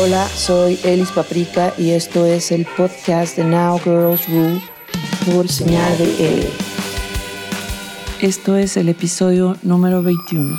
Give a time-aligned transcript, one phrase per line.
[0.00, 4.62] Hola, soy Elis Paprika y esto es el podcast de Now Girls Rule
[5.26, 6.50] por señal de L.
[8.20, 10.56] Esto es el episodio número 21.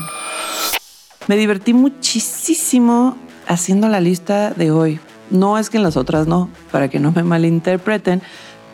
[1.27, 3.15] Me divertí muchísimo
[3.47, 4.99] haciendo la lista de hoy.
[5.29, 8.21] No es que en las otras no, para que no me malinterpreten,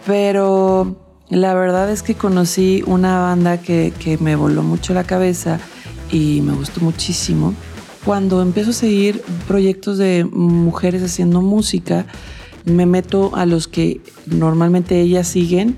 [0.07, 0.95] pero
[1.29, 5.59] la verdad es que conocí una banda que, que me voló mucho la cabeza
[6.11, 7.53] y me gustó muchísimo
[8.05, 12.05] cuando empiezo a seguir proyectos de mujeres haciendo música,
[12.63, 15.75] me meto a los que normalmente ellas siguen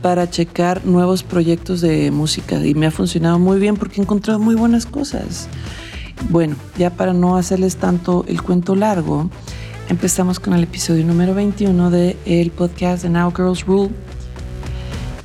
[0.00, 4.38] para checar nuevos proyectos de música y me ha funcionado muy bien porque he encontrado
[4.38, 5.48] muy buenas cosas.
[6.30, 9.28] Bueno, ya para no hacerles tanto el cuento largo,
[9.90, 13.90] empezamos con el episodio número 21 de el podcast de Now Girls Rule.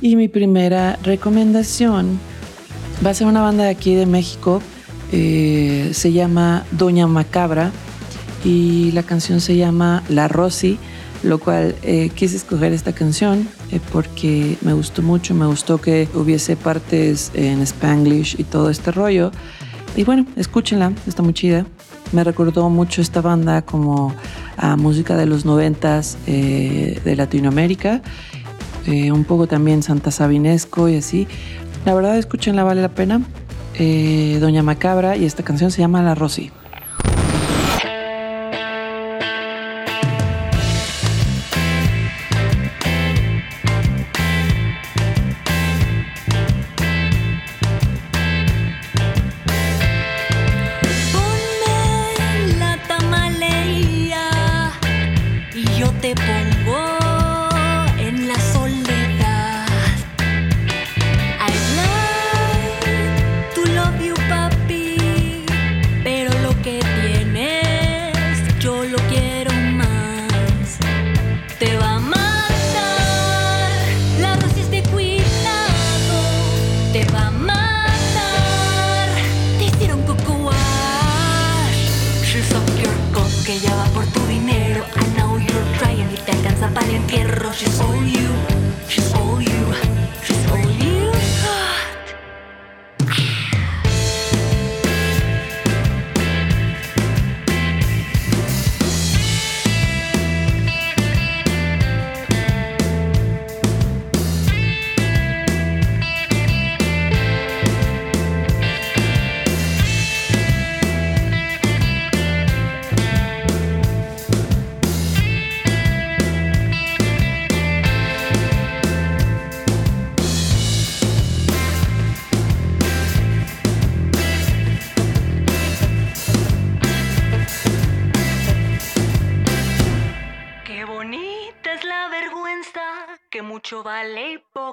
[0.02, 2.18] Y mi primera recomendación
[3.04, 4.60] va a ser una banda de aquí de México
[5.12, 7.70] eh, se llama Doña Macabra
[8.44, 10.78] y la canción se llama La Rosy,
[11.22, 16.08] lo cual eh, quise escoger esta canción eh, porque me gustó mucho, me gustó que
[16.14, 19.32] hubiese partes en spanglish y todo este rollo.
[19.94, 21.66] Y bueno, escúchenla, está muy chida.
[22.12, 24.14] Me recordó mucho esta banda como
[24.56, 28.02] a música de los noventas de Latinoamérica,
[28.86, 31.26] un poco también Santa Sabinesco y así.
[31.84, 33.22] La verdad, escúchenla, vale la pena.
[33.78, 36.50] Eh, Doña Macabra y esta canción se llama La Rosy.
[87.52, 88.21] Vale y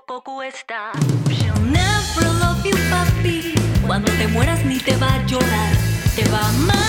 [0.05, 0.91] poco cuesta.
[1.29, 3.53] She'll never love you, papi.
[3.85, 5.73] Cuando te mueras ni te va a llorar,
[6.15, 6.88] te va a matar.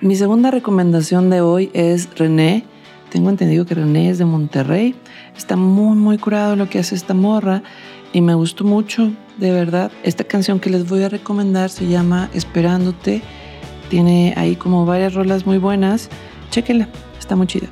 [0.00, 2.64] Mi segunda recomendación de hoy es René.
[3.10, 4.94] Tengo entendido que René es de Monterrey.
[5.36, 7.64] Está muy, muy curado lo que hace esta morra.
[8.12, 9.90] y me gustó mucho, de verdad.
[10.04, 13.22] Esta canción que les voy a recomendar se llama Esperándote.
[13.90, 16.08] Tiene ahí como varias rolas muy buenas.
[16.50, 17.66] Chéquenla, está muy chida.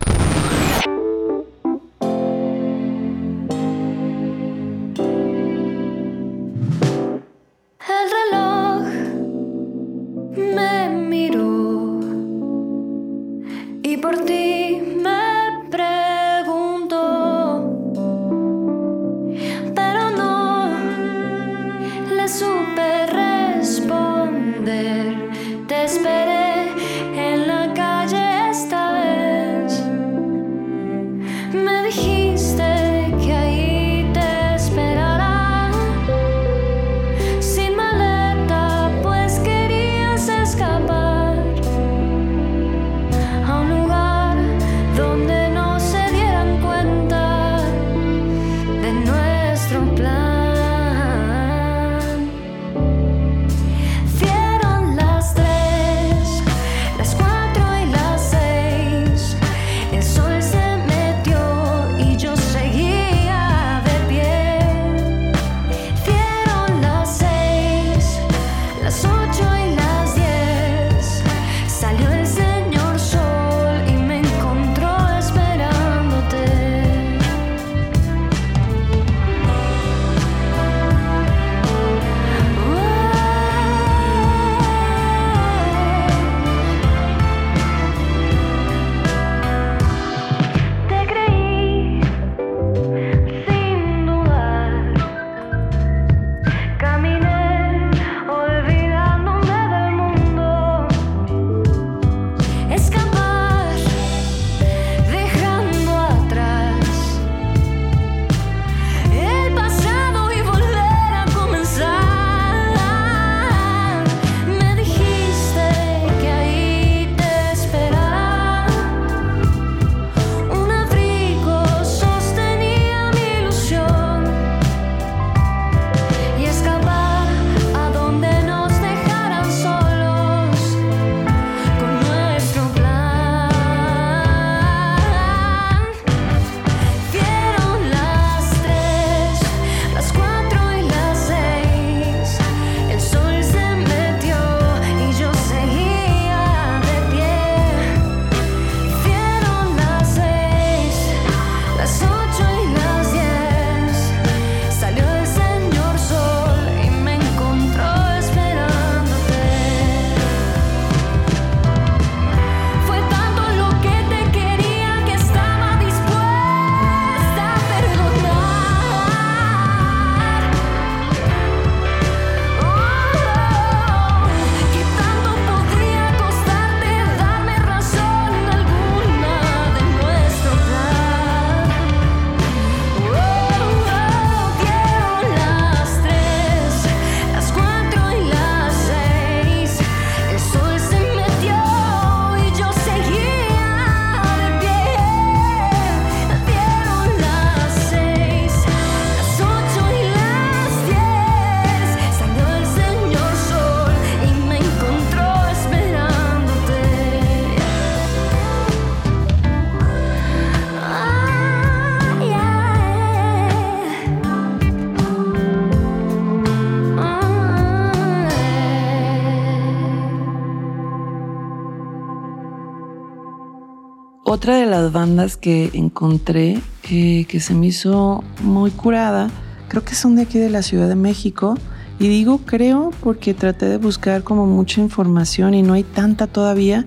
[224.37, 229.31] Otra de las bandas que encontré eh, que se me hizo muy curada,
[229.69, 231.55] creo que son de aquí de la Ciudad de México.
[231.99, 236.85] Y digo creo porque traté de buscar como mucha información y no hay tanta todavía.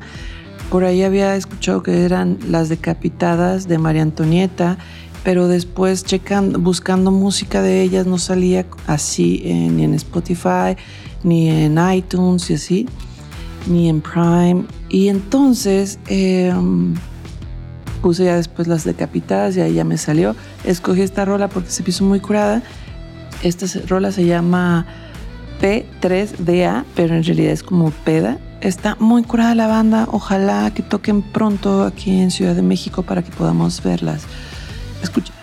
[0.70, 4.78] Por ahí había escuchado que eran las decapitadas de María Antonieta,
[5.24, 6.06] pero después
[6.60, 10.78] buscando música de ellas no salía así ni en Spotify,
[11.24, 12.86] ni en iTunes y así,
[13.66, 14.66] ni en Prime.
[14.88, 16.54] Y entonces eh,
[18.00, 20.36] puse ya después las decapitadas y ahí ya me salió.
[20.64, 22.62] Escogí esta rola porque se puso muy curada.
[23.44, 24.86] Esta rola se llama
[25.62, 28.38] P3DA, pero en realidad es como peda.
[28.62, 30.08] Está muy curada la banda.
[30.12, 34.24] Ojalá que toquen pronto aquí en Ciudad de México para que podamos verlas.
[35.02, 35.39] Escucha.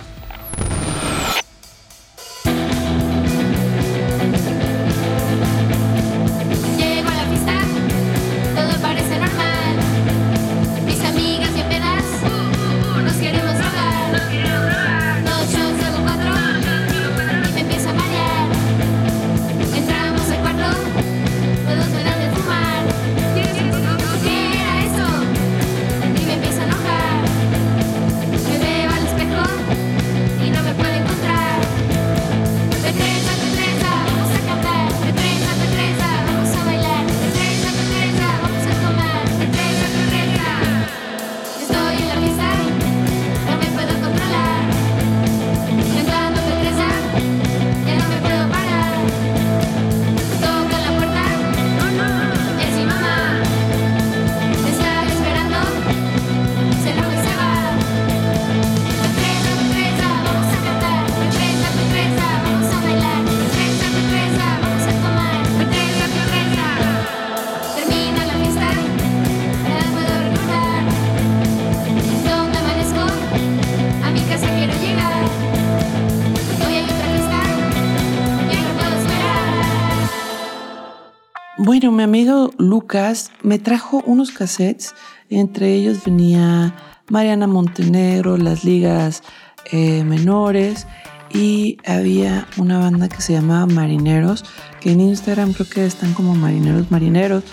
[81.92, 84.94] Mi amigo Lucas me trajo unos cassettes.
[85.30, 86.74] Entre ellos venía
[87.08, 89.22] Mariana Montenegro, las ligas
[89.70, 90.86] eh, menores
[91.32, 94.44] y había una banda que se llamaba Marineros,
[94.80, 97.44] que en Instagram creo que están como Marineros Marineros.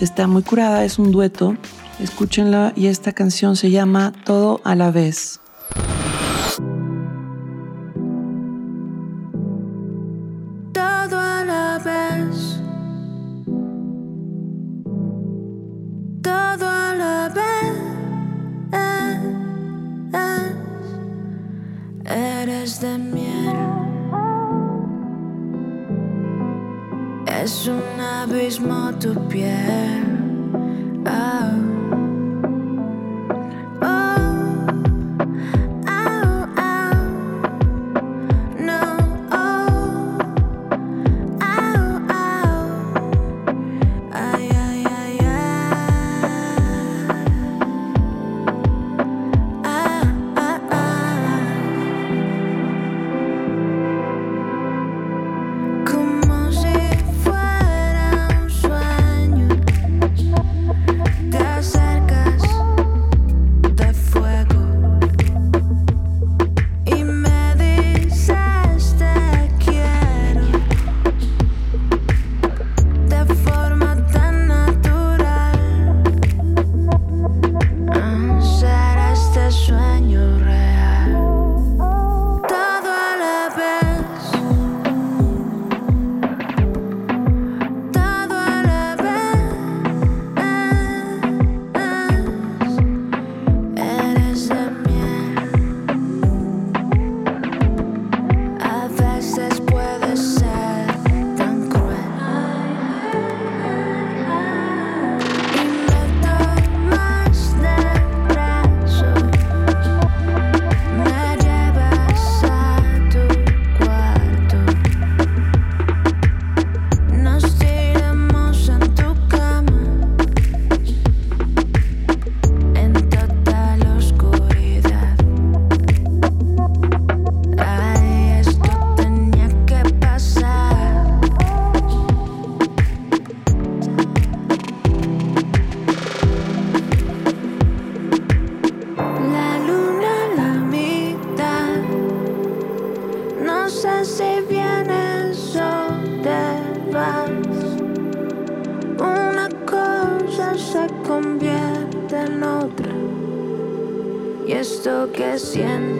[0.00, 1.56] Está muy curada, es un dueto.
[2.00, 5.41] Escúchenla y esta canción se llama Todo a la vez.
[27.62, 30.11] Es un abismo tu piel.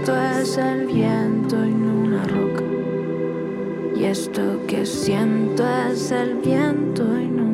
[0.04, 2.64] Siento es el viento no una roca.
[3.94, 7.51] Y esto que siento es el viento no una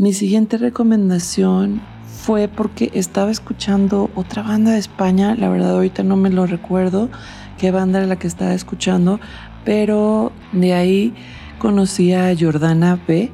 [0.00, 6.14] Mi siguiente recomendación fue porque estaba escuchando otra banda de España, la verdad ahorita no
[6.14, 7.10] me lo recuerdo
[7.58, 9.18] qué banda era la que estaba escuchando,
[9.64, 11.14] pero de ahí
[11.58, 13.32] conocí a Jordana B.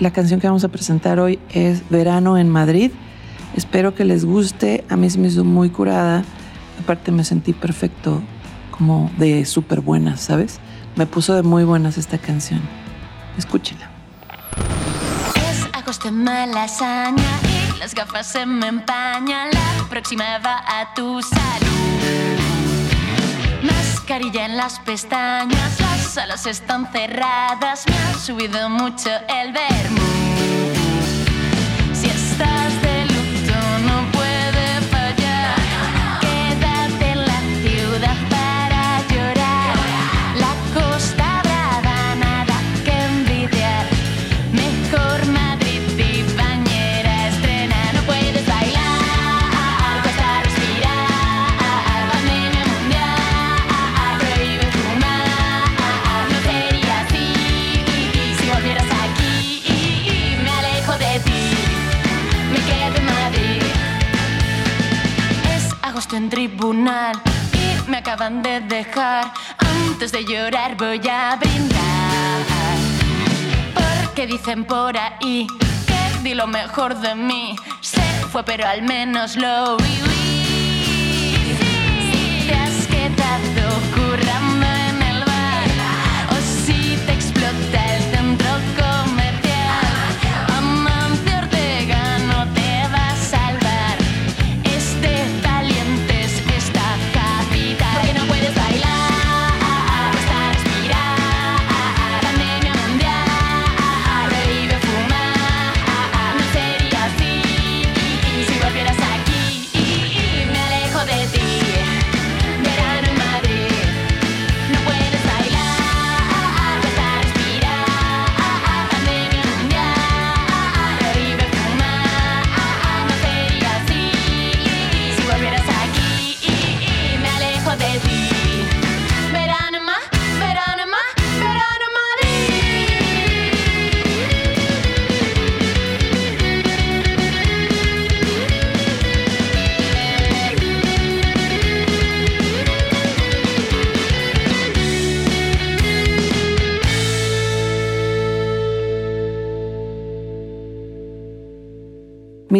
[0.00, 2.92] La canción que vamos a presentar hoy es Verano en Madrid.
[3.54, 6.24] Espero que les guste, a mí se me hizo muy curada,
[6.82, 8.22] aparte me sentí perfecto,
[8.70, 10.60] como de súper buenas, ¿sabes?
[10.96, 12.62] Me puso de muy buenas esta canción.
[13.36, 13.99] Escúchenla.
[15.90, 17.40] Es agosto en malasaña
[17.74, 19.50] y las gafas se me empañan.
[19.50, 22.38] La próxima va a tu salud.
[23.60, 27.88] Mascarilla en las pestañas, las salas están cerradas.
[27.88, 29.99] Me ha subido mucho el vermú.
[70.12, 72.44] De llorar voy a brindar.
[73.74, 75.46] Porque dicen por ahí
[75.86, 77.54] que di lo mejor de mí.
[77.80, 78.00] Se
[78.32, 80.09] fue, pero al menos lo viví.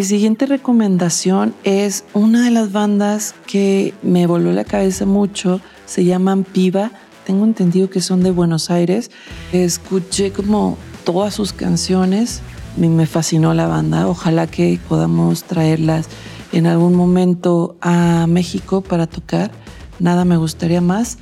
[0.01, 5.61] Mi siguiente recomendación es una de las bandas que me voló la cabeza mucho.
[5.85, 6.91] Se llaman Piva.
[7.27, 9.11] Tengo entendido que son de Buenos Aires.
[9.53, 12.41] Escuché como todas sus canciones.
[12.79, 14.09] Me fascinó la banda.
[14.09, 16.09] Ojalá que podamos traerlas
[16.53, 19.51] en algún momento a México para tocar.
[19.99, 21.19] Nada me gustaría más.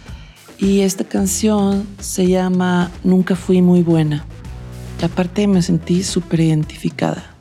[0.57, 4.25] Y esta canción se llama Nunca fui muy buena.
[5.03, 7.38] Y aparte me sentí súper identificada.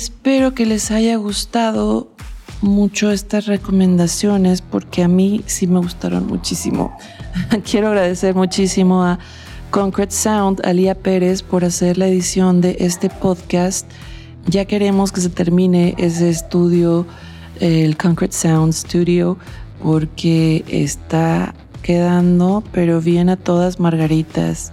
[0.00, 2.08] Espero que les haya gustado
[2.62, 6.96] mucho estas recomendaciones porque a mí sí me gustaron muchísimo.
[7.70, 9.18] Quiero agradecer muchísimo a
[9.70, 13.86] Concrete Sound, a Lía Pérez, por hacer la edición de este podcast.
[14.46, 17.06] Ya queremos que se termine ese estudio,
[17.60, 19.36] el Concrete Sound Studio,
[19.82, 24.72] porque está quedando, pero bien a todas margaritas.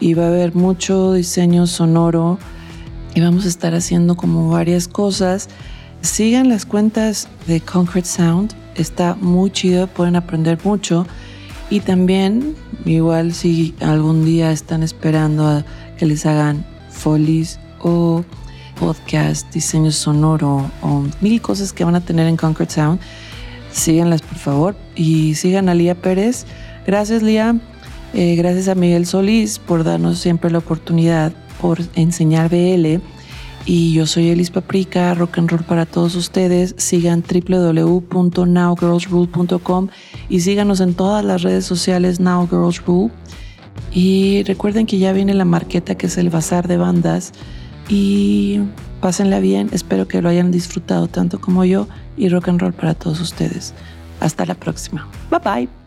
[0.00, 2.38] Y va a haber mucho diseño sonoro
[3.16, 5.48] y vamos a estar haciendo como varias cosas.
[6.02, 11.06] Sigan las cuentas de Concrete Sound, está muy chido, pueden aprender mucho.
[11.70, 15.64] Y también, igual si algún día están esperando a
[15.96, 18.22] que les hagan folies o
[18.78, 23.00] podcast, diseño sonoro o mil cosas que van a tener en Concrete Sound,
[23.72, 26.44] síganlas por favor y sigan a Lía Pérez.
[26.86, 27.58] Gracias Lía,
[28.14, 33.02] Eh, gracias a Miguel Solís por darnos siempre la oportunidad por enseñar BL.
[33.64, 36.76] Y yo soy Elis Paprika, rock and roll para todos ustedes.
[36.78, 39.88] Sigan www.nowgirlsrule.com
[40.28, 43.10] y síganos en todas las redes sociales Now Girls Rule.
[43.92, 47.32] Y recuerden que ya viene la marqueta que es el bazar de bandas.
[47.88, 48.60] Y
[49.00, 52.94] pásenla bien, espero que lo hayan disfrutado tanto como yo y rock and roll para
[52.94, 53.74] todos ustedes.
[54.20, 55.08] Hasta la próxima.
[55.30, 55.85] Bye bye.